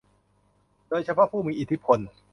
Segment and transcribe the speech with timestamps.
[0.89, 1.99] โดยเฉพาะผู้มีอิทธิพล